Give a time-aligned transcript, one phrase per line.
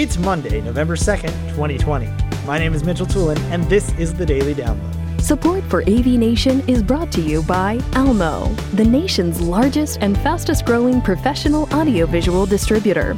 [0.00, 2.08] It's Monday, November 2nd, 2020.
[2.46, 5.20] My name is Mitchell Tulin, and this is the Daily Download.
[5.20, 10.64] Support for AV Nation is brought to you by Almo, the nation's largest and fastest
[10.64, 13.16] growing professional audiovisual distributor.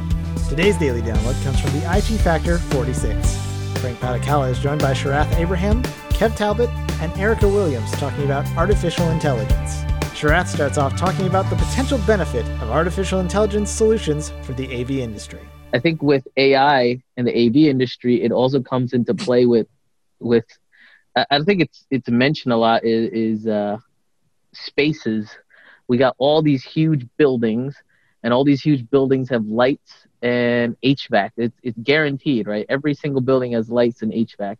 [0.49, 3.35] Today's Daily Download comes from the IT Factor 46.
[3.77, 5.83] Frank Padikkala is joined by Sharath Abraham,
[6.17, 6.69] Kev Talbot,
[6.99, 9.83] and Erica Williams talking about artificial intelligence.
[10.17, 14.89] Sharath starts off talking about the potential benefit of artificial intelligence solutions for the AV
[14.89, 15.41] industry.
[15.73, 19.67] I think with AI and the AV industry, it also comes into play with
[20.19, 20.45] with
[21.15, 23.77] I think it's it's mentioned a lot is, is uh,
[24.53, 25.29] spaces.
[25.87, 27.75] We got all these huge buildings,
[28.23, 31.31] and all these huge buildings have lights and HVAC.
[31.37, 32.65] It's it's guaranteed, right?
[32.69, 34.57] Every single building has lights and HVAC.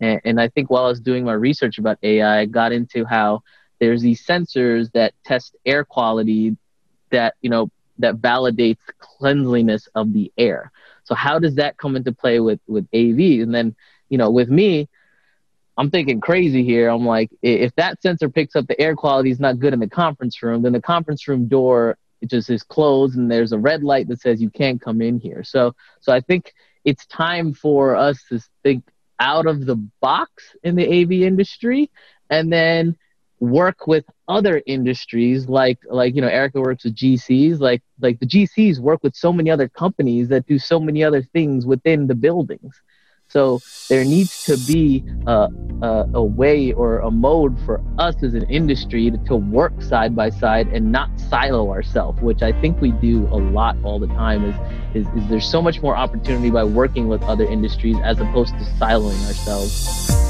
[0.00, 3.04] And, and I think while I was doing my research about AI, I got into
[3.04, 3.42] how
[3.78, 6.56] there's these sensors that test air quality
[7.10, 10.72] that you know that validates cleanliness of the air.
[11.04, 13.42] So how does that come into play with with AV?
[13.42, 13.74] And then
[14.08, 14.88] you know with me,
[15.76, 16.88] I'm thinking crazy here.
[16.88, 19.88] I'm like, if that sensor picks up the air quality is not good in the
[19.88, 23.82] conference room, then the conference room door it just is closed and there's a red
[23.82, 25.42] light that says you can't come in here.
[25.42, 26.52] So so I think
[26.84, 28.84] it's time for us to think
[29.18, 31.90] out of the box in the AV industry
[32.28, 32.96] and then
[33.38, 38.26] work with other industries like like you know Erica works with GCs like like the
[38.26, 42.14] GCs work with so many other companies that do so many other things within the
[42.14, 42.80] buildings.
[43.26, 45.48] So there needs to be a,
[45.82, 50.16] a, a way or a mode for us as an industry to, to work side
[50.16, 54.08] by side and not silo ourselves which I think we do a lot all the
[54.08, 54.56] time is,
[54.96, 58.64] is is there's so much more opportunity by working with other industries as opposed to
[58.80, 60.29] siloing ourselves